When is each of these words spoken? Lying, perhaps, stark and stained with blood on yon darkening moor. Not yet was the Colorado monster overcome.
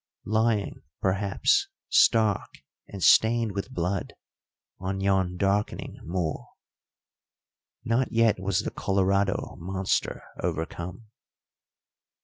Lying, 0.25 0.81
perhaps, 0.99 1.67
stark 1.87 2.49
and 2.87 3.03
stained 3.03 3.51
with 3.51 3.69
blood 3.69 4.13
on 4.79 4.99
yon 4.99 5.37
darkening 5.37 5.99
moor. 6.03 6.47
Not 7.85 8.11
yet 8.11 8.39
was 8.39 8.61
the 8.61 8.71
Colorado 8.71 9.57
monster 9.59 10.23
overcome. 10.41 11.05